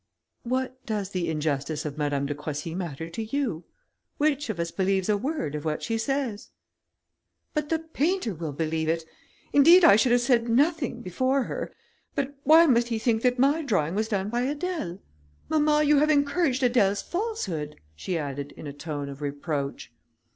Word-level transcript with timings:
"What 0.41 0.83
does 0.87 1.11
the 1.11 1.29
injustice 1.29 1.85
of 1.85 1.95
Madame 1.95 2.25
de 2.25 2.33
Croissy 2.33 2.73
matter 2.73 3.07
to 3.11 3.23
you? 3.23 3.65
Which 4.17 4.49
of 4.49 4.59
us 4.59 4.71
believes 4.71 5.09
a 5.09 5.15
word 5.15 5.53
of 5.53 5.63
what 5.63 5.83
she 5.83 5.99
says?" 5.99 6.49
"But 7.53 7.69
the 7.69 7.77
painter 7.77 8.33
will 8.33 8.51
believe 8.51 8.89
it. 8.89 9.05
Indeed 9.53 9.83
I 9.83 9.97
should 9.97 10.11
have 10.11 10.21
said 10.21 10.49
nothing 10.49 11.03
before 11.03 11.43
her; 11.43 11.71
but 12.15 12.35
why 12.43 12.65
must 12.65 12.87
he 12.87 12.97
think 12.97 13.21
that 13.21 13.37
my 13.37 13.61
drawing 13.61 13.93
was 13.93 14.07
done 14.07 14.29
by 14.31 14.41
Adèle? 14.51 15.01
Mamma, 15.49 15.83
you 15.83 15.99
have 15.99 16.09
encouraged 16.09 16.63
Adèle's 16.63 17.03
falsehood," 17.03 17.75
she 17.95 18.17
added, 18.17 18.53
in 18.53 18.65
a 18.65 18.73
tone 18.73 19.07
of 19.07 19.21
reproach. 19.21 19.93